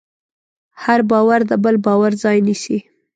هر 0.83 0.99
باور 1.11 1.39
د 1.49 1.53
بل 1.63 1.75
باور 1.85 2.11
ځای 2.23 2.37
نيسي. 2.47 2.77